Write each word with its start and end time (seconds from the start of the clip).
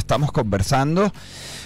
estamos 0.00 0.32
conversando 0.32 1.12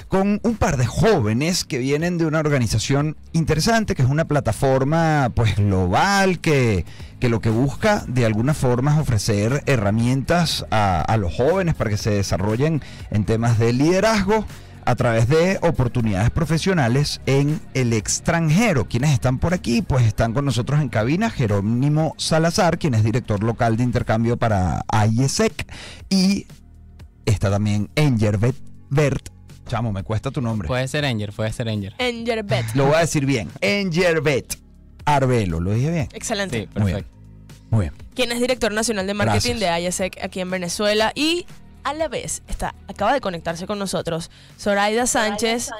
con 0.08 0.40
un 0.42 0.56
par 0.56 0.76
de 0.76 0.86
jóvenes 0.86 1.64
que 1.64 1.78
vienen 1.78 2.18
de 2.18 2.26
una 2.26 2.40
organización 2.40 3.16
interesante, 3.32 3.94
que 3.94 4.02
es 4.02 4.08
una 4.08 4.26
plataforma 4.26 5.32
pues 5.34 5.56
global 5.56 6.40
que, 6.40 6.84
que 7.20 7.28
lo 7.28 7.40
que 7.40 7.50
busca 7.50 8.04
de 8.06 8.26
alguna 8.26 8.54
forma 8.54 8.94
es 8.94 9.00
ofrecer 9.00 9.62
herramientas 9.66 10.66
a, 10.70 11.16
los 11.18 11.34
jóvenes 11.34 11.74
para 11.74 11.90
que 11.90 11.96
se 11.96 12.10
desarrollen 12.10 12.82
en 13.10 13.24
temas 13.24 13.58
de 13.58 13.72
liderazgo 13.72 14.44
a 14.84 14.94
través 14.94 15.28
de 15.28 15.58
oportunidades 15.62 16.30
profesionales 16.30 17.20
en 17.24 17.60
el 17.72 17.92
extranjero. 17.94 18.86
Quienes 18.86 19.10
están 19.10 19.38
por 19.38 19.54
aquí, 19.54 19.80
pues 19.80 20.04
están 20.04 20.34
con 20.34 20.44
nosotros 20.44 20.80
en 20.80 20.90
cabina 20.90 21.30
Jerónimo 21.30 22.14
Salazar, 22.18 22.78
quien 22.78 22.94
es 22.94 23.02
director 23.02 23.42
local 23.42 23.78
de 23.78 23.84
intercambio 23.84 24.36
para 24.36 24.84
IESEC, 24.92 25.66
y 26.10 26.46
está 27.26 27.50
también 27.50 27.90
Enger 27.96 28.38
Bert. 28.90 29.28
Chamo, 29.68 29.92
me 29.92 30.02
cuesta 30.02 30.30
tu 30.30 30.40
nombre. 30.42 30.68
Puede 30.68 30.86
ser 30.88 31.04
Enger, 31.04 31.32
puede 31.32 31.52
ser 31.52 31.68
Enger. 31.68 31.94
Engerbet. 31.98 32.66
Lo 32.74 32.86
voy 32.86 32.96
a 32.96 32.98
decir 32.98 33.24
bien. 33.24 33.48
Enger 33.60 34.20
Bet 34.20 34.58
Arbelo, 35.06 35.60
¿lo 35.60 35.72
dije 35.72 35.90
bien? 35.90 36.08
Excelente. 36.12 36.62
Sí, 36.62 36.68
Muy 36.78 36.92
bien. 36.92 36.96
perfecto. 37.04 37.14
Muy 37.70 37.80
bien. 37.86 37.92
quien 38.14 38.30
es 38.32 38.40
director 38.40 38.72
nacional 38.72 39.06
de 39.06 39.14
marketing 39.14 39.56
Gracias. 39.58 39.74
de 39.74 39.82
IASEC 39.82 40.18
aquí 40.22 40.40
en 40.40 40.50
Venezuela 40.50 41.12
y 41.14 41.46
a 41.82 41.92
la 41.94 42.08
vez 42.08 42.42
está, 42.46 42.74
acaba 42.88 43.12
de 43.12 43.20
conectarse 43.20 43.66
con 43.66 43.78
nosotros 43.78 44.30
Zoraida 44.58 45.06
Sánchez. 45.06 45.70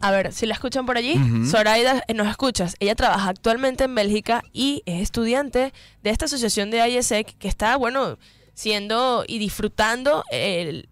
A 0.00 0.10
ver, 0.10 0.32
si 0.34 0.44
la 0.46 0.52
escuchan 0.54 0.84
por 0.86 0.98
allí. 0.98 1.18
Zoraida, 1.46 2.04
eh, 2.08 2.14
nos 2.14 2.28
escuchas. 2.28 2.76
Ella 2.78 2.94
trabaja 2.94 3.30
actualmente 3.30 3.84
en 3.84 3.94
Bélgica 3.94 4.42
y 4.52 4.82
es 4.84 5.00
estudiante 5.00 5.72
de 6.02 6.10
esta 6.10 6.26
asociación 6.26 6.70
de 6.70 6.86
IASEC 6.88 7.36
que 7.38 7.48
está, 7.48 7.76
bueno, 7.76 8.18
siendo 8.54 9.24
y 9.26 9.38
disfrutando 9.38 10.24
el- 10.30 10.88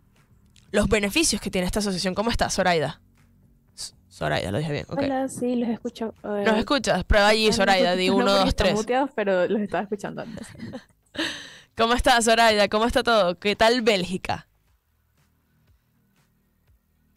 los 0.70 0.88
beneficios 0.88 1.40
que 1.40 1.50
tiene 1.50 1.66
esta 1.66 1.78
asociación. 1.80 2.14
¿Cómo 2.14 2.30
estás, 2.30 2.54
Zoraida? 2.54 3.00
Zoraida, 4.10 4.50
lo 4.50 4.58
dije 4.58 4.72
bien. 4.72 4.86
ok. 4.88 4.98
Hola, 4.98 5.28
sí, 5.28 5.56
los 5.56 5.70
escucho. 5.70 6.14
Eh, 6.22 6.42
¿Nos 6.44 6.58
escuchas? 6.58 7.02
Prueba 7.04 7.28
allí, 7.28 7.50
Zoraida, 7.52 7.96
di 7.96 8.10
uno, 8.10 8.18
un 8.18 8.44
dos, 8.44 8.54
tres. 8.54 8.74
muteados, 8.74 9.10
pero 9.16 9.46
los 9.48 9.60
estaba 9.62 9.82
escuchando 9.84 10.22
antes. 10.22 10.46
¿Cómo 11.76 11.94
estás, 11.94 12.26
Zoraida? 12.26 12.68
¿Cómo 12.68 12.84
está 12.84 13.02
todo? 13.02 13.38
¿Qué 13.38 13.56
tal 13.56 13.80
Bélgica? 13.80 14.48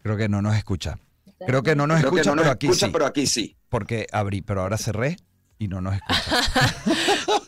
Creo 0.02 0.16
que 0.18 0.30
no 0.30 0.42
nos 0.42 0.56
escucha. 0.56 0.98
Creo 1.46 1.64
que 1.64 1.76
no 1.76 1.86
nos 1.88 2.00
Creo 2.00 2.12
que 2.12 2.18
escucha, 2.22 2.30
no 2.32 2.36
nos 2.36 2.44
pero 2.44 2.54
aquí 2.54 2.74
sí. 2.74 2.90
pero 2.92 3.06
aquí 3.06 3.28
sí. 3.28 3.58
Porque 3.70 4.08
abrí, 4.12 4.42
pero 4.42 4.62
ahora 4.62 4.78
cerré 4.78 5.18
y 5.58 5.68
no 5.68 5.82
nos 5.82 5.96
escucha. 5.96 6.42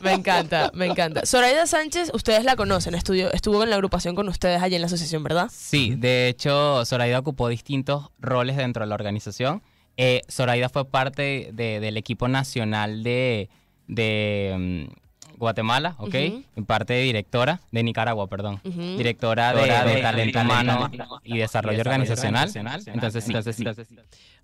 Me 0.00 0.12
encanta, 0.12 0.70
me 0.74 0.86
encanta. 0.86 1.26
Zoraida 1.26 1.66
Sánchez, 1.66 2.10
ustedes 2.14 2.44
la 2.44 2.54
conocen, 2.56 2.94
estudió, 2.94 3.32
estuvo 3.32 3.62
en 3.64 3.70
la 3.70 3.76
agrupación 3.76 4.14
con 4.14 4.28
ustedes 4.28 4.62
allí 4.62 4.76
en 4.76 4.80
la 4.82 4.86
asociación, 4.86 5.22
¿verdad? 5.24 5.48
Sí, 5.52 5.94
de 5.96 6.28
hecho, 6.28 6.84
Zoraida 6.86 7.18
ocupó 7.18 7.48
distintos 7.48 8.08
roles 8.20 8.56
dentro 8.56 8.82
de 8.84 8.88
la 8.88 8.94
organización. 8.94 9.60
Eh, 9.96 10.22
Zoraida 10.30 10.68
fue 10.68 10.84
parte 10.84 11.50
de- 11.52 11.80
del 11.80 11.96
equipo 11.96 12.28
nacional 12.28 13.02
de, 13.02 13.48
de 13.88 14.86
mm, 14.88 15.36
Guatemala, 15.38 15.96
¿ok? 15.98 16.14
En 16.14 16.64
parte 16.64 16.92
de 16.94 17.02
directora, 17.02 17.60
de 17.72 17.82
Nicaragua, 17.82 18.28
perdón. 18.28 18.60
Directora 18.64 19.52
de, 19.52 19.62
de 19.94 20.00
talento 20.00 20.40
humano 20.40 20.90
y 21.24 21.38
desarrollo 21.38 21.80
organizacional. 21.80 22.50
Entonces, 22.86 23.24
sí, 23.24 23.30
entonces 23.32 23.56
sí. 23.56 23.96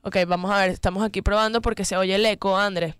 Ok, 0.03 0.17
vamos 0.27 0.51
a 0.51 0.59
ver, 0.59 0.71
estamos 0.71 1.03
aquí 1.05 1.23
probando 1.23 1.63
porque 1.63 1.85
se 1.85 1.97
oye 1.97 2.17
el 2.17 2.27
eco, 2.27 2.59
André. 2.59 2.97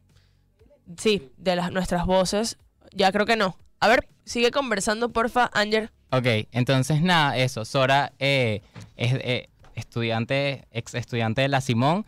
Sí, 0.99 1.31
de 1.37 1.57
las, 1.57 1.73
nuestras 1.73 2.07
voces. 2.07 2.59
Ya 2.93 3.11
creo 3.13 3.27
que 3.27 3.37
no. 3.37 3.57
A 3.81 3.89
ver, 3.89 4.09
sigue 4.25 4.51
conversando, 4.51 5.11
porfa, 5.13 5.51
Anger. 5.53 5.91
Ok, 6.11 6.27
entonces 6.53 7.03
nada, 7.03 7.37
eso. 7.37 7.65
Sora 7.65 8.13
eh, 8.19 8.63
es 8.97 9.13
eh, 9.15 9.49
estudiante, 9.75 10.67
ex 10.71 10.95
estudiante 10.95 11.43
de 11.43 11.49
la 11.49 11.61
Simón, 11.61 12.07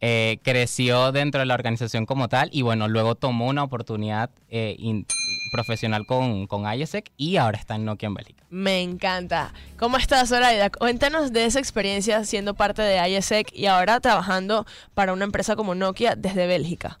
eh, 0.00 0.38
creció 0.42 1.10
dentro 1.12 1.40
de 1.40 1.46
la 1.46 1.54
organización 1.54 2.04
como 2.06 2.28
tal 2.28 2.50
y 2.52 2.62
bueno, 2.62 2.86
luego 2.88 3.14
tomó 3.14 3.46
una 3.46 3.62
oportunidad 3.62 4.30
eh, 4.48 4.74
in- 4.78 5.06
profesional 5.52 6.04
con, 6.06 6.46
con 6.48 6.70
IESEC 6.70 7.12
y 7.16 7.36
ahora 7.36 7.58
está 7.58 7.76
en 7.76 7.84
Nokia 7.86 8.08
en 8.08 8.14
Bélgica. 8.14 8.44
Me 8.50 8.82
encanta. 8.82 9.54
¿Cómo 9.78 9.96
estás, 9.96 10.28
Zoraida? 10.28 10.68
Cuéntanos 10.70 11.32
de 11.32 11.46
esa 11.46 11.60
experiencia 11.60 12.24
siendo 12.24 12.54
parte 12.54 12.82
de 12.82 13.08
ISEC 13.10 13.50
y 13.54 13.66
ahora 13.66 14.00
trabajando 14.00 14.66
para 14.92 15.12
una 15.14 15.24
empresa 15.24 15.56
como 15.56 15.74
Nokia 15.74 16.14
desde 16.16 16.46
Bélgica. 16.46 17.00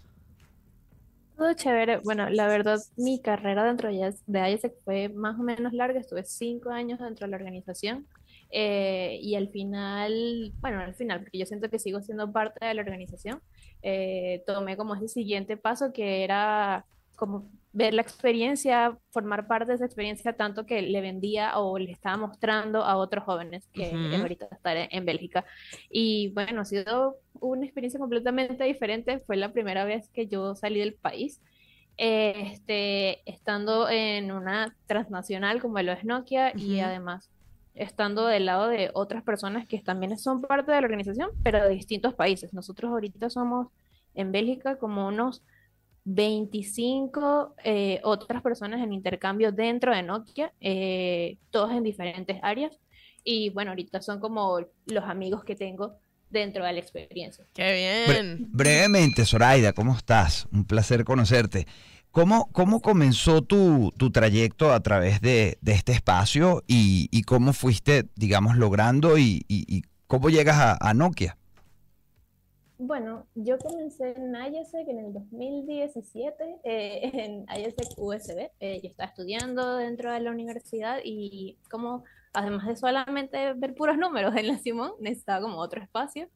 Todo 1.36 1.52
chévere. 1.52 1.98
Bueno, 1.98 2.30
la 2.30 2.46
verdad, 2.48 2.78
mi 2.96 3.20
carrera 3.20 3.64
dentro 3.64 3.88
de 3.90 3.96
IAS- 3.96 4.22
de 4.26 4.38
IASEC 4.40 4.74
fue 4.84 5.08
más 5.10 5.38
o 5.38 5.42
menos 5.42 5.72
larga. 5.74 6.00
Estuve 6.00 6.24
cinco 6.24 6.70
años 6.70 6.98
dentro 6.98 7.26
de 7.26 7.30
la 7.30 7.36
organización. 7.36 8.06
eh, 8.50 9.18
y 9.22 9.34
al 9.34 9.48
final, 9.48 10.52
bueno, 10.60 10.78
al 10.80 10.94
final, 10.94 11.18
porque 11.20 11.38
yo 11.38 11.46
siento 11.46 11.68
que 11.68 11.80
sigo 11.80 12.00
siendo 12.00 12.30
parte 12.32 12.64
de 12.64 12.74
la 12.74 12.82
organización, 12.82 13.42
eh, 13.82 14.44
tomé 14.46 14.76
como 14.76 14.94
ese 14.94 15.08
siguiente 15.08 15.56
paso 15.56 15.92
que 15.92 16.22
era 16.22 16.86
como 17.16 17.50
ver 17.72 17.92
la 17.92 18.02
experiencia, 18.02 18.96
formar 19.10 19.48
parte 19.48 19.66
de 19.72 19.74
esa 19.76 19.84
experiencia, 19.86 20.32
tanto 20.36 20.64
que 20.64 20.80
le 20.80 21.00
vendía 21.00 21.58
o 21.58 21.76
le 21.78 21.90
estaba 21.90 22.16
mostrando 22.18 22.84
a 22.84 22.96
otros 22.96 23.24
jóvenes 23.24 23.68
que 23.72 23.88
Ujú. 23.94 24.22
ahorita 24.22 24.48
están 24.52 24.88
en 24.90 25.04
Bélgica. 25.04 25.44
Y 25.90 26.28
bueno, 26.32 26.60
ha 26.60 26.64
sido 26.64 27.16
una 27.40 27.64
experiencia 27.64 28.00
completamente 28.00 28.64
diferente. 28.64 29.20
Fue 29.20 29.36
la 29.36 29.52
primera 29.52 29.84
vez 29.84 30.10
que 30.10 30.26
yo 30.28 30.54
salí 30.54 30.80
del 30.80 30.94
país. 30.94 31.40
eh, 31.98 32.50
Este, 32.52 33.22
estando 33.30 33.88
en 33.88 34.30
una 34.32 34.76
transnacional 34.86 35.60
como 35.60 35.80
lo 35.82 35.92
es 35.92 36.04
Nokia 36.04 36.52
y 36.56 36.80
además 36.80 37.30
estando 37.74 38.26
del 38.26 38.46
lado 38.46 38.68
de 38.68 38.90
otras 38.94 39.22
personas 39.22 39.66
que 39.68 39.80
también 39.82 40.16
son 40.18 40.40
parte 40.42 40.72
de 40.72 40.80
la 40.80 40.86
organización, 40.86 41.30
pero 41.42 41.62
de 41.62 41.70
distintos 41.70 42.14
países. 42.14 42.52
Nosotros 42.54 42.90
ahorita 42.90 43.30
somos 43.30 43.68
en 44.14 44.32
Bélgica 44.32 44.78
como 44.78 45.08
unos 45.08 45.42
25 46.04 47.54
eh, 47.64 48.00
otras 48.04 48.42
personas 48.42 48.80
en 48.82 48.92
intercambio 48.92 49.52
dentro 49.52 49.94
de 49.94 50.02
Nokia, 50.02 50.52
eh, 50.60 51.38
todos 51.50 51.72
en 51.72 51.82
diferentes 51.82 52.38
áreas. 52.42 52.78
Y 53.24 53.50
bueno, 53.50 53.72
ahorita 53.72 54.00
son 54.02 54.20
como 54.20 54.60
los 54.86 55.04
amigos 55.04 55.44
que 55.44 55.56
tengo 55.56 55.96
dentro 56.30 56.64
de 56.64 56.72
la 56.72 56.78
experiencia. 56.80 57.44
¡Qué 57.54 57.62
Bre- 57.62 58.22
bien! 58.22 58.48
brevemente, 58.52 59.24
Zoraida, 59.24 59.72
¿cómo 59.72 59.96
estás? 59.96 60.46
Un 60.52 60.64
placer 60.64 61.04
conocerte. 61.04 61.66
¿Cómo, 62.10 62.48
cómo 62.52 62.80
comenzó 62.80 63.42
tu, 63.42 63.92
tu 63.98 64.10
trayecto 64.10 64.72
a 64.72 64.80
través 64.80 65.20
de, 65.20 65.58
de 65.60 65.72
este 65.72 65.92
espacio 65.92 66.64
y, 66.66 67.08
y 67.10 67.22
cómo 67.22 67.52
fuiste, 67.52 68.06
digamos, 68.16 68.56
logrando 68.56 69.18
y, 69.18 69.44
y- 69.48 69.64
y 69.68 69.82
cómo 70.06 70.30
llegas 70.30 70.56
a, 70.56 70.78
a 70.80 70.94
Nokia? 70.94 71.36
Bueno, 72.78 73.26
yo 73.34 73.58
comencé 73.58 74.12
en 74.16 74.34
IASEC 74.34 74.88
en 74.88 74.98
el 74.98 75.12
2017, 75.14 76.60
eh, 76.62 77.10
en 77.14 77.46
IASEC 77.48 77.98
USB. 77.98 78.50
Eh, 78.60 78.80
yo 78.82 78.90
estaba 78.90 79.08
estudiando 79.08 79.76
dentro 79.76 80.12
de 80.12 80.20
la 80.20 80.30
universidad 80.30 80.98
y 81.02 81.58
como 81.70 82.04
además 82.34 82.66
de 82.66 82.76
solamente 82.76 83.54
ver 83.54 83.74
puros 83.74 83.96
números 83.96 84.36
en 84.36 84.48
la 84.48 84.58
Simón, 84.58 84.92
necesitaba 85.00 85.40
como 85.40 85.58
otro 85.58 85.82
espacio. 85.82 86.28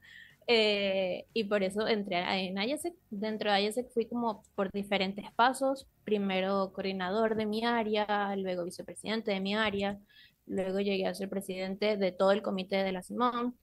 Eh, 0.46 1.26
y 1.34 1.44
por 1.44 1.62
eso 1.62 1.86
entré 1.86 2.18
en 2.46 2.56
IASEC. 2.56 2.94
Dentro 3.10 3.52
de 3.52 3.62
IASEC 3.62 3.90
fui 3.92 4.06
como 4.06 4.42
por 4.54 4.70
diferentes 4.72 5.30
pasos. 5.32 5.86
Primero 6.04 6.72
coordinador 6.72 7.36
de 7.36 7.46
mi 7.46 7.64
área, 7.64 8.34
luego 8.36 8.64
vicepresidente 8.64 9.30
de 9.30 9.40
mi 9.40 9.54
área, 9.54 9.98
luego 10.46 10.80
llegué 10.80 11.06
a 11.06 11.14
ser 11.14 11.28
presidente 11.28 11.96
de 11.98 12.12
todo 12.12 12.32
el 12.32 12.42
comité 12.42 12.76
de 12.82 12.92
la 12.92 13.02
Simón. 13.02 13.56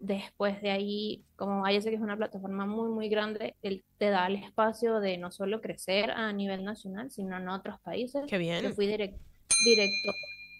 Después 0.00 0.62
de 0.62 0.70
ahí, 0.70 1.24
como 1.36 1.68
IASEC 1.68 1.92
es 1.94 2.00
una 2.00 2.16
plataforma 2.16 2.64
muy, 2.64 2.88
muy 2.88 3.10
grande, 3.10 3.54
él 3.60 3.84
te 3.98 4.08
da 4.08 4.26
el 4.28 4.36
espacio 4.36 4.98
de 4.98 5.18
no 5.18 5.30
solo 5.30 5.60
crecer 5.60 6.10
a 6.10 6.32
nivel 6.32 6.64
nacional, 6.64 7.10
sino 7.10 7.36
en 7.36 7.48
otros 7.50 7.78
países. 7.80 8.22
¡Qué 8.26 8.38
bien! 8.38 8.62
Yo 8.64 8.70
fui 8.72 8.86
direct- 8.86 9.18
director 9.62 10.14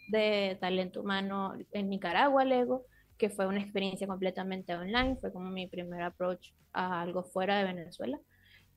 de 0.08 0.58
talento 0.60 1.00
humano 1.00 1.54
en 1.72 1.88
Nicaragua, 1.88 2.44
luego, 2.44 2.84
que 3.16 3.30
fue 3.30 3.46
una 3.46 3.60
experiencia 3.62 4.06
completamente 4.06 4.74
online, 4.74 5.16
fue 5.16 5.32
como 5.32 5.50
mi 5.50 5.66
primer 5.66 6.02
approach 6.02 6.50
a 6.74 7.00
algo 7.00 7.22
fuera 7.24 7.56
de 7.58 7.64
Venezuela. 7.64 8.18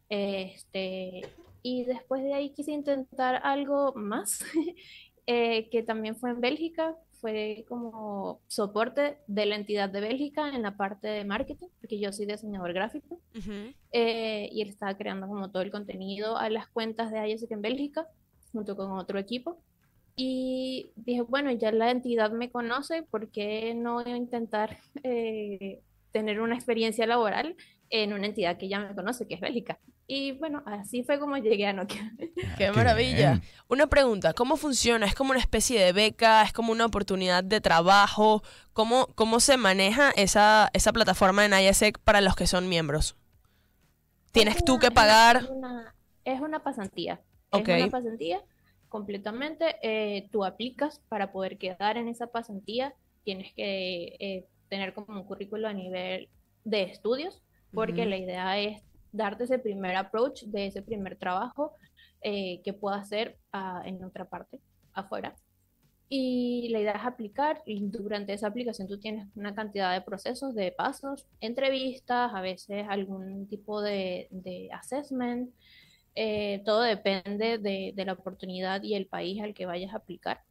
Este, 0.07 1.21
y 1.61 1.83
después 1.85 2.23
de 2.23 2.33
ahí 2.35 2.53
quise 2.53 2.71
intentar 2.71 3.41
algo 3.43 3.93
más, 3.95 4.39
eh, 5.25 5.69
que 5.69 5.83
también 5.83 6.15
fue 6.15 6.31
en 6.31 6.41
Bélgica, 6.41 6.95
fue 7.21 7.63
como 7.69 8.41
soporte 8.47 9.17
de 9.27 9.45
la 9.45 9.55
entidad 9.55 9.89
de 9.89 10.01
Bélgica 10.01 10.49
en 10.49 10.61
la 10.61 10.75
parte 10.75 11.07
de 11.07 11.23
marketing, 11.23 11.67
porque 11.79 11.97
yo 11.97 12.11
soy 12.11 12.25
diseñador 12.25 12.73
gráfico 12.73 13.21
Ujú. 13.37 13.73
eh, 13.93 14.49
y 14.51 14.61
él 14.61 14.67
estaba 14.67 14.97
creando 14.97 15.27
como 15.27 15.49
todo 15.49 15.63
el 15.63 15.71
contenido 15.71 16.37
a 16.37 16.49
las 16.49 16.67
cuentas 16.67 17.11
de 17.11 17.25
IASEC 17.29 17.51
en 17.51 17.61
Bélgica, 17.61 18.07
junto 18.51 18.75
con 18.75 18.91
otro 18.91 19.17
equipo. 19.19 19.57
Y 20.17 20.91
dije, 20.95 21.21
bueno, 21.21 21.49
ya 21.51 21.71
la 21.71 21.91
entidad 21.91 22.31
me 22.31 22.51
conoce, 22.51 23.03
¿por 23.03 23.29
qué 23.29 23.73
no 23.73 24.01
intentar 24.05 24.77
eh, 25.03 25.81
tener 26.11 26.41
una 26.41 26.55
experiencia 26.55 27.07
laboral 27.07 27.55
en 27.93 28.11
una 28.13 28.25
entidad 28.27 28.57
que 28.57 28.67
ya 28.69 28.79
me 28.79 28.95
conoce, 28.95 29.27
que 29.27 29.35
es 29.35 29.41
Bélgica. 29.41 29.79
Y 30.07 30.33
bueno, 30.33 30.63
así 30.65 31.03
fue 31.03 31.19
como 31.19 31.37
llegué 31.37 31.67
a 31.67 31.73
Nokia. 31.73 32.11
Qué 32.57 32.71
Qué 32.71 32.71
maravilla. 32.71 33.33
bien. 33.33 33.43
Una 33.69 33.87
pregunta, 33.87 34.33
¿cómo 34.33 34.57
funciona? 34.57 35.05
¿Es 35.05 35.15
como 35.15 35.31
una 35.31 35.39
especie 35.39 35.79
de 35.79 35.93
beca? 35.93 36.41
¿Es 36.43 36.53
como 36.53 36.71
una 36.71 36.85
oportunidad 36.87 37.43
de 37.43 37.61
trabajo? 37.61 38.41
¿Cómo, 38.73 39.07
cómo 39.15 39.39
se 39.39 39.57
maneja 39.57 40.11
esa, 40.15 40.69
esa 40.73 40.91
plataforma 40.91 41.45
en 41.45 41.53
ISEC 41.53 41.99
para 41.99 42.21
los 42.21 42.35
que 42.35 42.47
son 42.47 42.67
miembros? 42.67 43.15
¿Tienes 44.31 44.57
Es 44.57 44.65
tú 44.65 44.79
que 44.79 44.91
pagar? 44.91 45.37
Es 45.37 45.49
una, 45.49 45.95
es 46.25 46.41
una 46.41 46.63
pasantía. 46.63 47.21
Ok. 47.51 47.69
Es 47.69 47.77
una 47.83 47.89
pasantía 47.91 48.41
completamente. 48.89 49.75
eh, 49.83 50.29
tú 50.31 50.43
aplicas 50.45 50.99
para 51.09 51.31
poder 51.31 51.57
quedar 51.57 51.97
en 51.97 52.07
esa 52.07 52.27
pasantía. 52.27 52.93
Tienes 53.23 53.53
que 53.53 54.15
eh, 54.19 54.47
tener 54.69 54.93
como 54.93 55.19
un 55.19 55.25
currículo 55.25 55.67
a 55.67 55.73
nivel 55.73 56.29
de 56.63 56.83
estudios, 56.83 57.41
porque 57.73 58.05
la 58.05 58.17
idea 58.17 58.59
es 58.59 58.81
darte 59.11 59.43
ese 59.45 59.59
primer 59.59 59.95
approach 59.95 60.43
de 60.43 60.67
ese 60.67 60.81
primer 60.81 61.15
trabajo 61.17 61.73
eh, 62.21 62.61
que 62.63 62.73
puedas 62.73 63.01
hacer 63.01 63.37
ah, 63.51 63.81
en 63.85 64.03
otra 64.03 64.25
parte, 64.25 64.59
afuera. 64.93 65.35
Y 66.09 66.69
la 66.69 66.79
idea 66.79 66.93
es 66.93 67.05
aplicar, 67.05 67.63
y 67.65 67.79
durante 67.87 68.33
esa 68.33 68.47
aplicación 68.47 68.87
tú 68.87 68.99
tienes 68.99 69.27
una 69.35 69.55
cantidad 69.55 69.91
de 69.93 70.01
procesos, 70.01 70.53
de 70.53 70.71
pasos, 70.71 71.25
entrevistas, 71.41 72.31
a 72.33 72.41
veces 72.41 72.85
algún 72.87 73.47
tipo 73.47 73.81
de, 73.81 74.27
de 74.29 74.69
assessment. 74.71 75.49
eh, 76.15 76.61
todo 76.65 76.81
depende 76.81 77.57
de, 77.57 77.93
de 77.95 78.05
la 78.05 78.13
oportunidad 78.13 78.83
y 78.83 78.93
el 78.93 79.07
país 79.07 79.41
al 79.41 79.53
que 79.53 79.65
vayas 79.65 79.93
a 79.93 79.97
aplicar. 79.97 80.41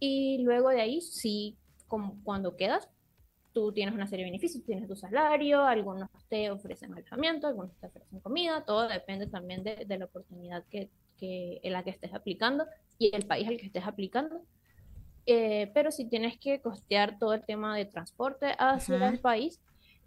Y 0.00 0.38
luego 0.42 0.70
de 0.70 0.80
ahí, 0.80 1.00
sí, 1.00 1.56
como 1.86 2.22
cuando 2.24 2.56
quedas, 2.56 2.88
tú 3.52 3.72
tienes 3.72 3.94
una 3.94 4.06
serie 4.06 4.24
de 4.24 4.30
beneficios, 4.30 4.64
tienes 4.64 4.88
tu 4.88 4.96
salario, 4.96 5.62
algunos 5.64 6.08
te 6.28 6.50
ofrecen 6.50 6.92
alojamiento, 6.94 7.46
algunos 7.48 7.76
te 7.78 7.86
ofrecen 7.86 8.20
comida, 8.20 8.64
todo 8.64 8.88
depende 8.88 9.26
también 9.28 9.62
de, 9.64 9.84
de 9.86 9.98
la 9.98 10.06
oportunidad 10.06 10.64
que, 10.70 10.90
que, 11.18 11.60
en 11.62 11.72
la 11.72 11.82
que 11.84 11.90
estés 11.90 12.14
aplicando 12.14 12.66
y 12.98 13.14
el 13.14 13.26
país 13.26 13.48
al 13.48 13.56
que 13.58 13.66
estés 13.66 13.86
aplicando. 13.86 14.42
Eh, 15.26 15.70
pero 15.74 15.90
si 15.90 16.08
tienes 16.08 16.38
que 16.40 16.60
costear 16.62 17.18
todo 17.18 17.34
el 17.34 17.44
tema 17.44 17.76
de 17.76 17.84
transporte 17.84 18.54
hacia 18.58 18.96
Ujú. 18.96 19.08
el 19.10 19.20
país 19.20 19.60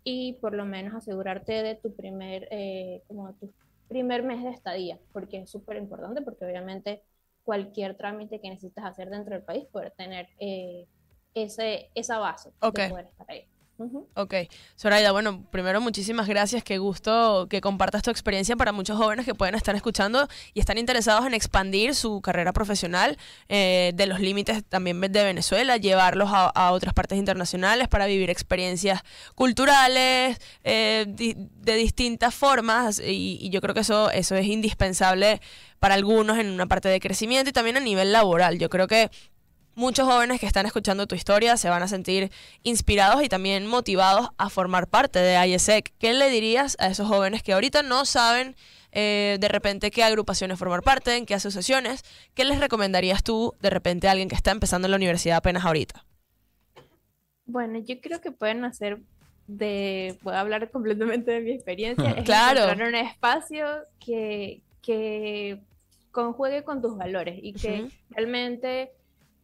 y 0.04 0.34
por 0.42 0.54
lo 0.56 0.66
menos 0.66 0.96
asegurarte 0.96 1.62
de 1.64 1.76
tu 1.76 1.96
primer, 1.96 2.48
eh, 2.52 3.04
como 3.08 3.34
tu 3.36 3.54
primer 3.88 4.24
mes 4.24 4.44
de 4.44 4.50
estadía, 4.50 5.00
porque 5.12 5.38
es 5.42 5.52
súper 5.52 5.78
importante, 5.78 6.22
porque 6.24 6.46
obviamente 6.46 7.04
cualquier 7.44 7.96
trámite 7.98 8.40
que 8.42 8.50
necesitas 8.50 8.86
hacer 8.86 9.10
dentro 9.12 9.36
del 9.36 9.44
país, 9.44 9.66
poder 9.72 9.92
tener 9.96 10.28
eh, 10.40 10.88
ese, 11.34 11.90
esa 11.96 12.18
base 12.20 12.50
Ok. 12.60 12.78
de 12.80 12.90
poder 12.90 13.06
estar 13.06 13.30
ahí. 13.30 13.46
Ok. 14.14 14.36
Zoraida, 14.80 15.12
bueno, 15.12 15.44
primero 15.50 15.82
muchísimas 15.82 16.28
gracias. 16.28 16.64
Qué 16.64 16.78
gusto 16.78 17.48
que 17.50 17.62
compartas 17.62 18.04
tu 18.04 18.12
experiencia 18.12 18.56
para 18.56 18.72
muchos 18.74 18.96
jóvenes 18.96 19.26
que 19.26 19.34
pueden 19.34 19.56
estar 19.56 19.76
escuchando 19.76 20.28
y 20.54 20.60
están 20.60 20.78
interesados 20.78 21.26
en 21.26 21.34
expandir 21.34 21.96
su 21.96 22.22
carrera 22.22 22.54
profesional 22.54 23.18
eh, 23.50 23.92
de 23.96 24.06
los 24.06 24.20
límites 24.20 24.64
también 24.66 25.02
de 25.02 25.24
Venezuela, 25.24 25.78
llevarlos 25.78 26.30
a, 26.32 26.50
a 26.50 26.74
otras 26.74 26.94
partes 26.94 27.18
internacionales 27.18 27.88
para 27.88 28.06
vivir 28.06 28.30
experiencias 28.30 29.02
culturales 29.34 30.38
eh, 30.64 31.06
di- 31.08 31.34
de 31.36 31.74
distintas 31.76 32.36
formas 32.36 33.00
y, 33.00 33.40
y 33.42 33.50
yo 33.50 33.62
creo 33.62 33.74
que 33.74 33.82
eso, 33.82 34.12
eso 34.12 34.36
es 34.36 34.46
indispensable 34.46 35.42
para 35.80 35.96
algunos 35.96 36.38
en 36.38 36.52
una 36.52 36.68
parte 36.68 36.88
de 36.90 37.00
crecimiento 37.00 37.50
y 37.50 37.54
también 37.54 37.78
a 37.78 37.80
nivel 37.80 38.12
laboral. 38.14 38.60
Yo 38.60 38.70
creo 38.70 38.86
que 38.86 39.10
muchos 39.76 40.08
jóvenes 40.08 40.40
que 40.40 40.46
están 40.46 40.66
escuchando 40.66 41.08
tu 41.08 41.16
historia 41.16 41.58
se 41.58 41.70
van 41.70 41.84
a 41.84 41.88
sentir 41.88 42.32
inspirados 42.64 43.24
y 43.24 43.30
también 43.30 43.68
motivados 43.68 44.30
a 44.38 44.50
formar 44.50 44.88
parte 44.88 45.20
de 45.20 45.36
IESEC. 45.48 45.94
¿Qué 46.00 46.14
le 46.14 46.30
dirías 46.30 46.76
a 46.80 46.88
esos 46.88 47.08
jóvenes 47.08 47.44
que 47.44 47.54
ahorita 47.54 47.84
no 47.84 48.06
saben 48.06 48.56
eh, 48.92 49.38
de 49.40 49.48
repente 49.48 49.90
qué 49.92 50.04
agrupaciones 50.04 50.60
formar 50.60 50.82
parte, 50.84 51.16
en 51.16 51.26
qué 51.26 51.34
asociaciones? 51.34 52.04
¿Qué 52.34 52.44
les 52.46 52.60
recomendarías 52.60 53.24
tú 53.24 53.54
de 53.62 53.70
repente 53.70 54.08
a 54.08 54.12
alguien 54.12 54.28
que 54.30 54.36
está 54.36 54.52
empezando 54.52 54.88
en 54.88 54.92
la 54.92 54.98
universidad 54.98 55.38
apenas 55.38 55.66
ahorita? 55.66 56.06
Bueno, 57.46 57.80
yo 57.80 58.00
creo 58.02 58.22
que 58.22 58.32
pueden 58.32 58.64
hacer 58.66 59.00
de, 59.48 60.18
voy 60.22 60.34
a 60.34 60.40
hablar 60.42 60.70
completamente 60.72 61.32
de 61.32 61.42
mi 61.42 61.52
experiencia, 61.52 62.12
es 62.12 62.24
Claro. 62.24 62.64
encontrar 62.64 62.88
un 62.90 62.96
espacio 62.96 63.66
que, 64.00 64.62
que 64.82 65.60
conjuegue 66.12 66.64
con 66.64 66.82
tus 66.82 66.96
valores 66.98 67.40
y 67.42 67.54
que 67.54 67.88
realmente 68.12 68.92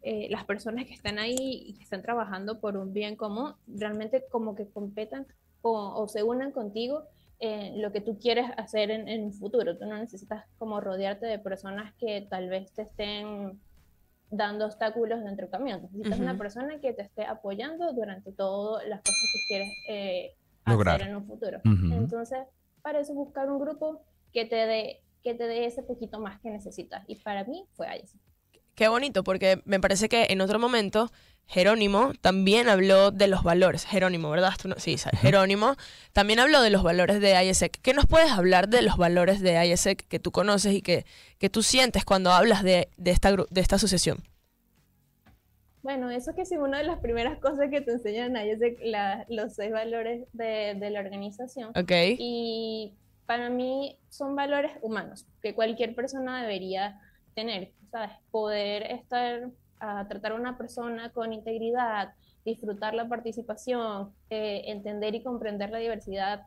eh, 0.10 0.28
las 0.30 0.46
personas 0.46 0.86
que 0.86 0.94
están 0.94 1.18
ahí 1.20 1.36
y 1.68 1.74
que 1.76 1.84
están 1.84 2.02
trabajando 2.02 2.62
por 2.62 2.78
un 2.78 2.94
bien 2.94 3.16
común, 3.18 3.54
realmente 3.68 4.24
como 4.32 4.56
que 4.56 4.66
competan 4.70 5.28
o, 5.62 5.72
o 6.02 6.08
se 6.08 6.24
unan 6.24 6.52
contigo 6.52 7.04
en 7.40 7.82
lo 7.82 7.92
que 7.92 8.00
tú 8.02 8.18
quieres 8.18 8.46
hacer 8.58 8.90
en, 8.90 9.08
en 9.10 9.24
un 9.26 9.34
futuro. 9.34 9.78
Tú 9.78 9.86
no 9.86 9.98
necesitas 9.98 10.46
como 10.58 10.80
rodearte 10.80 11.26
de 11.26 11.40
personas 11.40 11.94
que 12.00 12.26
tal 12.30 12.48
vez 12.50 12.72
te 12.72 12.84
estén 12.84 13.60
dando 14.30 14.66
obstáculos 14.66 15.24
dentro 15.24 15.46
del 15.46 15.52
camino. 15.52 15.80
Necesitas 15.82 16.20
una 16.20 16.32
Ujú. 16.32 16.40
persona 16.40 16.80
que 16.80 16.94
te 16.94 17.02
esté 17.02 17.26
apoyando 17.26 17.92
durante 17.94 18.32
todas 18.32 18.88
las 18.88 19.02
cosas 19.02 19.30
que 19.34 19.40
quieres 19.48 19.70
eh, 19.90 20.36
Lograr. 20.66 20.96
hacer 20.96 21.10
en 21.10 21.16
un 21.18 21.26
futuro. 21.26 21.58
Ujú. 21.66 21.94
Entonces, 21.94 22.40
para 22.82 23.00
eso 23.00 23.14
buscar 23.14 23.50
un 23.52 23.60
grupo 23.60 24.04
que 24.32 24.46
te 24.46 24.56
dé 24.56 25.02
que 25.24 25.34
te 25.34 25.46
dé 25.48 25.66
ese 25.66 25.84
poquito 25.84 26.20
más 26.20 26.40
que 26.40 26.50
necesitas. 26.50 27.04
Y 27.08 27.16
para 27.18 27.44
mí 27.44 27.66
fue 27.74 27.88
ahí. 27.88 28.04
Qué 28.78 28.90
bonito, 28.90 29.24
porque 29.24 29.60
me 29.66 29.80
parece 29.80 30.08
que 30.08 30.28
en 30.30 30.40
otro 30.40 30.60
momento 30.60 31.10
Jerónimo 31.48 32.12
también 32.22 32.70
habló 32.70 33.10
de 33.10 33.28
los 33.28 33.42
valores. 33.42 33.86
Jerónimo, 33.86 34.30
¿verdad? 34.30 34.52
Tú 34.62 34.68
no- 34.68 34.76
sí, 34.78 34.98
Jerónimo 35.20 35.76
también 36.14 36.40
habló 36.40 36.62
de 36.62 36.70
los 36.70 36.84
valores 36.84 37.20
de 37.20 37.44
ISEC. 37.44 37.80
¿Qué 37.82 37.96
nos 37.96 38.06
puedes 38.06 38.30
hablar 38.32 38.70
de 38.70 38.84
los 38.84 38.96
valores 38.98 39.42
de 39.42 39.66
ISEC 39.66 40.08
que 40.08 40.20
tú 40.20 40.32
conoces 40.32 40.76
y 40.76 40.84
que, 40.84 41.08
que 41.40 41.50
tú 41.50 41.64
sientes 41.64 42.06
cuando 42.06 42.32
hablas 42.32 42.62
de, 42.62 42.90
de 42.98 43.10
esta, 43.10 43.32
de 43.36 43.62
esta 43.62 43.78
asociación? 43.78 44.20
Bueno, 45.82 46.12
eso 46.12 46.36
que 46.36 46.44
es 46.44 46.52
una 46.52 46.78
de 46.78 46.84
las 46.84 47.00
primeras 47.00 47.40
cosas 47.40 47.70
que 47.72 47.82
te 47.82 47.94
enseñan 47.94 48.34
de 48.34 48.78
la- 48.84 49.26
los 49.28 49.56
seis 49.56 49.72
valores 49.72 50.28
de, 50.34 50.76
de 50.76 50.90
la 50.92 51.00
organización. 51.00 51.72
¿Ok? 51.76 51.92
Y 52.20 52.94
para 53.26 53.50
mí 53.50 53.98
son 54.10 54.36
valores 54.36 54.74
humanos 54.84 55.26
que 55.42 55.56
cualquier 55.56 55.96
persona 55.96 56.44
debería 56.44 57.00
tener, 57.36 57.72
¿sabes? 57.92 58.12
Poder 58.32 58.84
estar, 58.92 59.50
a 59.80 60.08
tratar 60.08 60.32
a 60.34 60.36
una 60.36 60.58
persona 60.58 61.12
con 61.12 61.34
integridad, 61.34 62.14
disfrutar 62.46 62.94
la 62.94 63.08
participación, 63.08 64.12
eh, 64.30 64.64
entender 64.68 65.16
y 65.16 65.24
comprender 65.24 65.70
la 65.70 65.80
diversidad, 65.80 66.44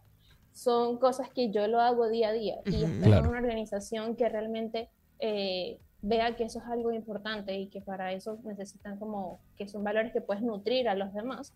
son 0.53 0.99
cosas 0.99 1.31
que 1.31 1.51
yo 1.51 1.67
lo 1.69 1.81
hago 1.81 2.09
día 2.09 2.29
a 2.29 2.33
día. 2.33 2.57
Y 2.67 2.85
estar 2.85 3.09
Claro. 3.09 3.25
en 3.25 3.27
una 3.29 3.39
organización 3.39 4.17
que 4.17 4.29
realmente 4.29 4.89
eh, 5.21 5.79
vea 6.03 6.35
que 6.35 6.45
eso 6.45 6.59
es 6.61 6.65
algo 6.65 6.93
importante 6.93 7.55
y 7.59 7.67
que 7.67 7.83
para 7.83 8.13
eso 8.13 8.39
necesitan 8.45 8.99
como 8.99 9.39
que 9.59 9.69
son 9.69 9.85
valores 9.85 10.13
que 10.13 10.21
puedes 10.23 10.43
nutrir 10.43 10.89
a 10.89 10.95
los 10.95 11.13
demás, 11.13 11.53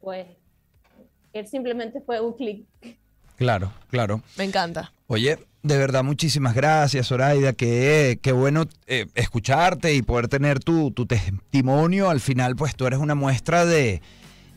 pues 0.00 0.26
él 1.32 1.46
simplemente 1.46 2.00
fue 2.00 2.20
un 2.20 2.32
clic. 2.32 2.66
Claro, 3.36 3.72
claro. 3.88 4.20
Me 4.36 4.44
encanta. 4.44 4.92
Oye, 5.06 5.38
de 5.64 5.78
verdad, 5.78 6.04
muchísimas 6.04 6.54
gracias, 6.54 7.08
Zoraida. 7.08 7.54
Qué, 7.54 8.18
qué 8.20 8.32
bueno 8.32 8.66
eh, 8.86 9.06
escucharte 9.14 9.94
y 9.94 10.02
poder 10.02 10.28
tener 10.28 10.60
tu, 10.60 10.90
tu 10.90 11.06
testimonio. 11.06 12.10
Al 12.10 12.20
final, 12.20 12.54
pues 12.54 12.76
tú 12.76 12.86
eres 12.86 12.98
una 12.98 13.14
muestra 13.14 13.64
de, 13.64 14.02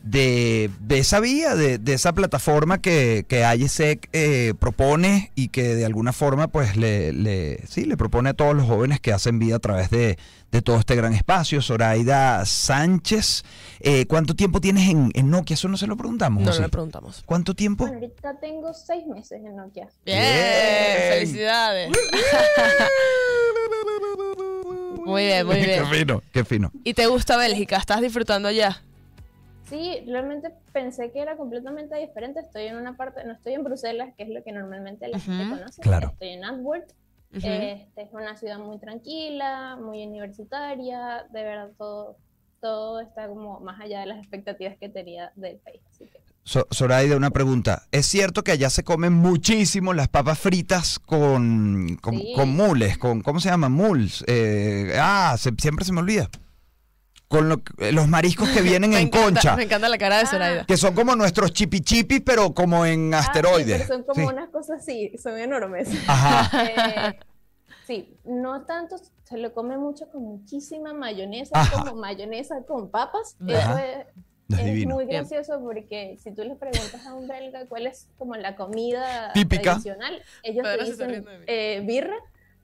de, 0.02 0.70
de 0.80 0.98
esa 0.98 1.20
vía, 1.20 1.54
de, 1.54 1.78
de 1.78 1.92
esa 1.94 2.12
plataforma 2.12 2.80
que, 2.80 3.24
que 3.28 3.40
IESEC 3.40 4.08
eh, 4.12 4.54
propone 4.58 5.32
y 5.34 5.48
que 5.48 5.74
de 5.74 5.84
alguna 5.84 6.12
forma, 6.12 6.48
pues 6.48 6.76
le, 6.76 7.12
le, 7.12 7.60
sí, 7.68 7.84
le 7.84 7.96
propone 7.96 8.30
a 8.30 8.34
todos 8.34 8.54
los 8.54 8.66
jóvenes 8.66 9.00
que 9.00 9.12
hacen 9.12 9.38
vida 9.38 9.56
a 9.56 9.58
través 9.58 9.90
de, 9.90 10.18
de 10.50 10.62
todo 10.62 10.78
este 10.78 10.94
gran 10.94 11.14
espacio. 11.14 11.60
Zoraida 11.60 12.44
Sánchez, 12.46 13.44
eh, 13.80 14.06
¿cuánto 14.06 14.34
tiempo 14.34 14.60
tienes 14.60 14.88
en, 14.88 15.10
en 15.14 15.30
Nokia? 15.30 15.54
Eso 15.54 15.68
no 15.68 15.76
se 15.76 15.86
lo 15.86 15.96
preguntamos. 15.96 16.42
No 16.42 16.50
¿o 16.50 16.54
sí? 16.54 16.62
le 16.62 16.68
preguntamos. 16.68 17.22
¿Cuánto 17.26 17.54
tiempo? 17.54 17.86
Ahorita 17.86 18.38
tengo 18.40 18.72
seis 18.74 19.06
meses 19.06 19.40
en 19.44 19.56
Nokia. 19.56 19.88
Bien, 20.06 20.18
Bien. 20.18 21.12
felicidades. 21.12 21.90
Muy 25.04 25.24
bien, 25.24 25.46
muy 25.46 25.56
bien. 25.56 25.84
qué 25.90 25.96
fino, 25.98 26.22
qué 26.32 26.44
fino. 26.44 26.70
¿Y 26.84 26.94
te 26.94 27.06
gusta 27.06 27.36
Bélgica? 27.36 27.76
¿Estás 27.76 28.00
disfrutando 28.00 28.50
ya? 28.50 28.82
Sí, 29.68 30.02
realmente 30.06 30.50
pensé 30.72 31.10
que 31.12 31.20
era 31.20 31.36
completamente 31.36 31.96
diferente. 31.96 32.40
Estoy 32.40 32.64
en 32.64 32.76
una 32.76 32.96
parte, 32.96 33.24
no 33.24 33.32
estoy 33.34 33.54
en 33.54 33.64
Bruselas, 33.64 34.14
que 34.16 34.22
es 34.24 34.28
lo 34.30 34.42
que 34.42 34.52
normalmente 34.52 35.08
la 35.08 35.18
gente 35.18 35.48
conoce. 35.56 35.82
claro. 35.82 36.08
Estoy 36.14 36.28
en 36.30 36.44
Antwerp. 36.44 36.88
Este, 37.32 37.88
es 37.96 38.08
una 38.12 38.36
ciudad 38.36 38.58
muy 38.58 38.78
tranquila, 38.78 39.76
muy 39.76 40.06
universitaria. 40.06 41.26
De 41.30 41.42
verdad, 41.42 41.68
todo, 41.76 42.16
todo 42.60 43.00
está 43.00 43.28
como 43.28 43.60
más 43.60 43.78
allá 43.80 44.00
de 44.00 44.06
las 44.06 44.18
expectativas 44.18 44.76
que 44.78 44.88
tenía 44.88 45.32
del 45.36 45.56
país. 45.58 45.80
Así 45.90 46.04
que, 46.06 46.18
So- 46.44 46.66
Zoraida, 46.72 47.14
una 47.18 47.28
pregunta. 47.30 47.82
¿Es 47.92 48.06
cierto 48.06 48.42
que 48.42 48.52
allá 48.52 48.70
se 48.70 48.82
comen 48.82 49.12
muchísimo 49.12 49.92
las 49.92 50.08
papas 50.08 50.38
fritas 50.38 50.98
con, 50.98 51.98
con, 52.00 52.16
Sí. 52.16 52.32
con 52.34 52.48
mules? 52.56 52.96
Con, 52.96 53.20
¿Cómo 53.20 53.38
se 53.40 53.50
llama? 53.50 53.68
Mules. 53.68 54.24
Eh, 54.26 54.94
ah, 54.98 55.36
se- 55.38 55.52
siempre 55.58 55.84
se 55.84 55.92
me 55.92 56.00
olvida. 56.00 56.30
Con 57.28 57.48
lo 57.48 57.62
que- 57.62 57.92
los 57.92 58.08
mariscos 58.08 58.48
que 58.48 58.62
vienen 58.62 58.90
Me 58.90 59.00
en 59.00 59.06
encanta, 59.08 59.24
concha, 59.26 59.56
Me 59.56 59.64
encanta 59.64 59.88
la 59.88 59.98
cara 59.98 60.16
de 60.16 60.22
Ah. 60.22 60.26
Zoraida. 60.26 60.64
que 60.64 60.76
son 60.76 60.94
como 60.94 61.14
nuestros 61.14 61.52
chipichipis, 61.52 62.22
pero 62.22 62.54
como 62.54 62.84
en 62.86 63.12
Ah, 63.14 63.20
sí, 63.22 63.26
asteroides. 63.28 63.82
pero 63.82 63.86
son 63.86 64.02
como 64.04 64.28
Sí. 64.28 64.34
unas 64.34 64.48
cosas 64.50 64.80
así, 64.80 65.12
son 65.22 65.38
enormes. 65.38 65.88
Ajá. 66.06 66.50
Eh, 67.18 67.18
sí, 67.86 68.16
no 68.24 68.62
tanto, 68.62 68.96
se 69.24 69.36
lo 69.38 69.52
come 69.52 69.76
mucho 69.78 70.08
con 70.10 70.22
muchísima 70.22 70.92
mayonesa, 70.94 71.50
Ajá. 71.58 71.84
como 71.84 72.00
mayonesa 72.00 72.62
con 72.66 72.90
papas. 72.90 73.36
Ajá. 73.40 73.52
Eso 73.58 73.78
es, 73.78 74.06
Es 74.50 74.58
es 74.60 74.64
divino. 74.64 74.94
muy 74.94 75.04
gracioso 75.04 75.60
porque 75.60 76.16
si 76.22 76.32
tú 76.32 76.42
le 76.44 76.54
preguntas 76.56 77.04
a 77.06 77.12
un 77.14 77.28
belga 77.28 77.66
cuál 77.66 77.86
es 77.86 78.08
como 78.16 78.34
la 78.36 78.56
comida 78.56 79.32
Típica. 79.34 79.62
tradicional, 79.72 80.22
ellos 80.42 80.64
te 80.64 80.84
dicen 80.84 81.26
eh, 81.46 81.82
birra 81.86 82.16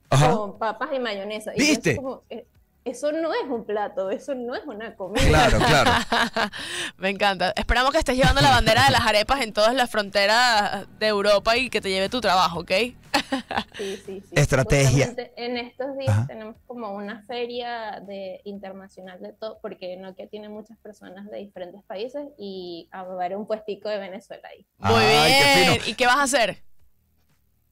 Ajá. 0.09 0.31
con 0.31 0.57
papas 0.57 0.89
y 0.95 0.99
mayonesa. 0.99 1.51
¿Viste? 1.55 1.95
como, 1.95 2.23
eh, 2.31 2.47
eso 2.85 3.11
no 3.11 3.33
es 3.33 3.49
un 3.49 3.65
plato, 3.65 4.11
eso 4.11 4.35
no 4.35 4.55
es 4.55 4.63
una 4.65 4.95
comida. 4.95 5.25
Claro, 5.27 5.57
claro. 5.57 5.91
Me 6.97 7.09
encanta. 7.09 7.51
Esperamos 7.55 7.91
que 7.91 7.97
estés 7.97 8.15
llevando 8.15 8.41
la 8.41 8.51
bandera 8.51 8.85
de 8.85 8.91
las 8.91 9.01
arepas 9.01 9.41
en 9.41 9.53
todas 9.53 9.73
las 9.73 9.89
fronteras 9.89 10.85
de 10.99 11.07
Europa 11.07 11.57
y 11.57 11.71
que 11.71 11.81
te 11.81 11.89
lleve 11.89 12.09
tu 12.09 12.21
trabajo, 12.21 12.59
¿ok? 12.59 12.71
Sí, 13.77 13.97
sí, 14.05 14.21
sí. 14.21 14.29
Estrategia. 14.33 15.07
Justamente 15.07 15.33
En 15.35 15.57
estos 15.57 15.97
días 15.97 16.11
Ajá. 16.11 16.27
tenemos 16.27 16.57
como 16.67 16.91
una 16.93 17.23
feria 17.23 18.01
de 18.05 18.41
internacional 18.43 19.19
de 19.19 19.33
todo, 19.33 19.57
porque 19.63 19.97
Nokia 19.97 20.27
tiene 20.29 20.49
muchas 20.49 20.77
personas 20.77 21.25
de 21.31 21.37
diferentes 21.37 21.83
países 21.85 22.23
y 22.37 22.87
a 22.91 22.99
haber 22.99 23.35
un 23.35 23.47
puestico 23.47 23.89
de 23.89 23.97
Venezuela 23.97 24.47
ahí. 24.47 24.65
Muy 24.77 25.03
Ay, 25.03 25.33
qué 25.33 25.59
bien. 25.59 25.73
fino. 25.79 25.89
¿Y 25.91 25.95
qué 25.95 26.05
vas 26.05 26.17
a 26.17 26.23
hacer? 26.23 26.57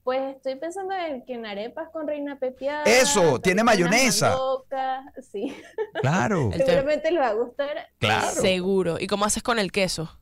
Pues 0.04 0.36
estoy 0.36 0.56
pensando 0.56 0.94
en 0.94 1.24
que 1.24 1.34
en 1.34 1.46
arepas 1.46 1.90
con 1.90 2.06
reina 2.06 2.38
pepiada. 2.38 2.84
Eso, 2.84 3.40
tiene 3.40 3.64
mayonesa. 3.64 4.38
Sí, 5.32 5.56
Claro. 6.02 6.50
El 6.52 6.60
seguramente 6.60 7.10
les 7.10 7.22
va 7.22 7.30
a 7.30 7.34
gustar. 7.34 7.88
Claro. 8.00 8.28
Seguro. 8.42 8.98
¿Y 9.00 9.08
cómo 9.08 9.24
haces 9.24 9.42
con 9.42 9.60
el 9.60 9.72
queso? 9.72 10.20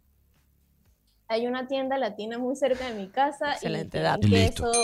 Hay 1.28 1.48
una 1.48 1.68
tienda 1.68 1.98
latina 1.98 2.38
muy 2.38 2.56
cerca 2.56 2.90
de 2.90 2.94
mi 2.94 3.08
casa 3.08 3.54
Excelente 3.54 4.00
y 4.22 4.28
Listo. 4.28 4.66
queso, 4.66 4.82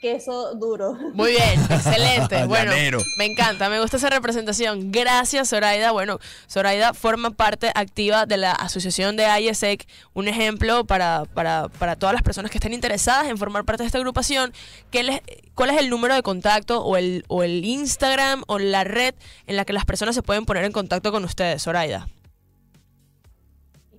queso 0.00 0.54
duro. 0.54 0.94
Muy 1.14 1.32
bien, 1.32 1.60
excelente. 1.70 2.44
Bueno, 2.44 2.72
Llanero. 2.72 3.00
me 3.18 3.26
encanta, 3.26 3.68
me 3.68 3.80
gusta 3.80 3.98
esa 3.98 4.10
representación. 4.10 4.90
Gracias, 4.90 5.50
Zoraida. 5.50 5.92
Bueno, 5.92 6.18
Zoraida 6.48 6.94
forma 6.94 7.30
parte 7.30 7.70
activa 7.74 8.26
de 8.26 8.36
la 8.36 8.52
asociación 8.52 9.16
de 9.16 9.24
IESEC, 9.24 9.86
un 10.14 10.28
ejemplo 10.28 10.84
para, 10.84 11.24
para, 11.34 11.68
para 11.68 11.96
todas 11.96 12.14
las 12.14 12.22
personas 12.22 12.50
que 12.50 12.58
estén 12.58 12.72
interesadas 12.72 13.28
en 13.28 13.38
formar 13.38 13.64
parte 13.64 13.82
de 13.82 13.86
esta 13.86 13.98
agrupación. 13.98 14.52
¿Qué 14.90 15.02
les, 15.02 15.20
¿Cuál 15.54 15.70
es 15.70 15.78
el 15.78 15.90
número 15.90 16.14
de 16.14 16.22
contacto 16.22 16.82
o 16.82 16.96
el, 16.96 17.24
o 17.28 17.42
el 17.42 17.64
Instagram 17.64 18.42
o 18.46 18.58
la 18.58 18.84
red 18.84 19.14
en 19.46 19.56
la 19.56 19.64
que 19.64 19.72
las 19.72 19.84
personas 19.84 20.14
se 20.14 20.22
pueden 20.22 20.46
poner 20.46 20.64
en 20.64 20.72
contacto 20.72 21.12
con 21.12 21.24
ustedes, 21.24 21.62
Zoraida? 21.62 22.08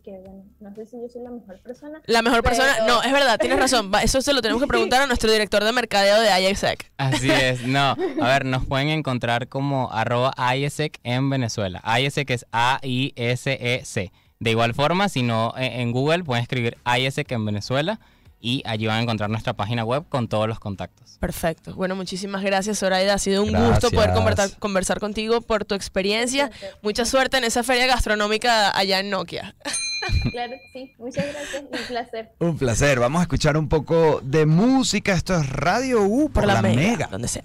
Que 0.04 0.12
bueno, 0.20 0.44
no 0.60 0.74
sé 0.74 0.86
si 0.86 1.00
yo 1.00 1.08
soy 1.08 1.22
la 1.22 1.30
mejor 1.30 1.60
persona. 1.60 2.02
La 2.06 2.22
mejor 2.22 2.42
persona, 2.44 2.76
no, 2.88 3.04
es 3.04 3.12
verdad, 3.12 3.38
tienes 3.40 3.60
razón. 3.60 3.92
Eso 4.02 4.22
se 4.22 4.34
lo 4.34 4.42
tenemos 4.42 4.62
que 4.62 4.68
preguntar 4.68 5.02
a 5.02 5.08
nuestro 5.12 5.32
director 5.32 5.64
de 5.64 5.72
mercadeo 5.72 6.20
de 6.20 6.30
IESEC. 6.42 6.92
Así 6.98 7.30
es, 7.30 7.64
no. 7.68 7.96
A 8.22 8.28
ver, 8.28 8.46
nos 8.46 8.66
pueden 8.66 8.90
encontrar 8.90 9.48
como 9.48 9.92
arroba 9.92 10.34
IESEC 10.56 11.00
en 11.04 11.30
Venezuela. 11.30 11.84
IESEC 11.86 12.30
es 12.32 12.46
A-I-S-E-C. 12.52 14.12
De 14.40 14.50
igual 14.50 14.74
forma, 14.74 15.08
si 15.08 15.22
no, 15.22 15.54
eh, 15.56 15.82
en 15.82 15.92
Google 15.92 16.24
pueden 16.24 16.42
escribir 16.42 16.78
IESEC 16.86 17.32
en 17.34 17.46
Venezuela 17.46 18.00
y 18.42 18.64
allí 18.66 18.88
van 18.88 18.98
a 18.98 19.02
encontrar 19.04 19.30
nuestra 19.30 19.54
página 19.54 19.86
web 19.86 20.04
con 20.10 20.28
todos 20.28 20.48
los 20.48 20.60
contactos. 20.60 21.18
Perfecto. 21.20 21.76
Bueno, 21.76 21.96
muchísimas 21.96 22.42
gracias, 22.42 22.80
Zoraida. 22.80 23.14
Ha 23.14 23.20
sido 23.20 23.44
un 23.44 23.52
gusto 23.52 23.92
poder 23.92 24.14
conversar, 24.14 24.58
conversar 24.58 25.00
contigo 25.00 25.42
por 25.42 25.64
tu 25.64 25.76
experiencia. 25.76 26.50
Mucha 26.82 27.06
suerte 27.06 27.38
en 27.38 27.44
esa 27.44 27.64
feria 27.64 27.86
gastronómica 27.86 28.76
allá 28.76 29.00
en 29.00 29.12
Nokia. 29.12 29.56
Claro, 30.32 30.56
sí. 30.74 30.94
Muchas 30.98 31.26
gracias. 31.26 31.64
Un 31.64 31.88
placer. 31.88 32.30
Un 32.40 32.58
placer. 32.58 33.00
Vamos 33.00 33.20
a 33.20 33.24
escuchar 33.24 33.58
un 33.58 33.68
poco 33.68 34.22
de 34.24 34.46
música. 34.46 35.14
Esto 35.14 35.36
es 35.38 35.50
Radio 35.50 36.04
U 36.04 36.30
por, 36.30 36.46
la, 36.46 36.62
Mega. 36.62 37.08
donde 37.08 37.28
sea. 37.28 37.44